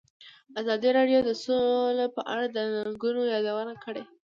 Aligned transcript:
ازادي 0.59 0.89
راډیو 0.97 1.19
د 1.25 1.31
سوله 1.43 2.05
په 2.15 2.21
اړه 2.33 2.45
د 2.55 2.57
ننګونو 2.73 3.21
یادونه 3.33 3.73
کړې. 3.83 4.03